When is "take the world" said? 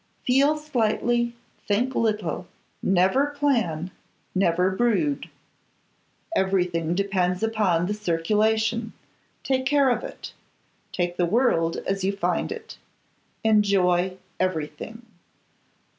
10.91-11.77